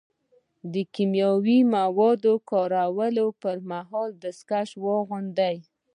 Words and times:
د 0.73 0.75
کیمیاوي 0.93 1.59
موادو 1.75 2.33
کارولو 2.51 3.25
پر 3.41 3.57
مهال 3.71 4.09
دستکشې 4.23 4.77
واغوندئ. 4.85 5.57